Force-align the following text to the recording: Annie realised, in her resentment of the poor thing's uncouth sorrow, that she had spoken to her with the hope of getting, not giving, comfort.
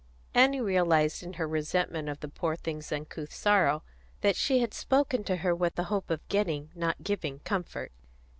Annie 0.33 0.59
realised, 0.61 1.21
in 1.21 1.33
her 1.33 1.47
resentment 1.47 2.09
of 2.09 2.21
the 2.21 2.27
poor 2.27 2.55
thing's 2.55 2.91
uncouth 2.91 3.31
sorrow, 3.31 3.83
that 4.21 4.35
she 4.35 4.57
had 4.57 4.73
spoken 4.73 5.23
to 5.25 5.35
her 5.35 5.53
with 5.53 5.75
the 5.75 5.83
hope 5.93 6.09
of 6.09 6.27
getting, 6.27 6.71
not 6.73 7.03
giving, 7.03 7.37
comfort. 7.41 7.91